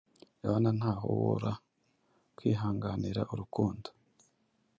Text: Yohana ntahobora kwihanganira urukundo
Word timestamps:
Yohana 0.43 0.69
ntahobora 0.79 1.51
kwihanganira 2.35 3.21
urukundo 3.33 3.87